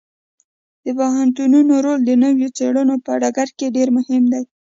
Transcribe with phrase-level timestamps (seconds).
[0.83, 4.43] د پوهنتونونو رول د نویو څیړنو په ډګر کې ډیر مهم دی.